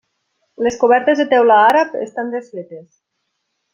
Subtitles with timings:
[0.67, 2.89] Les cobertes de teula àrab estan desfetes.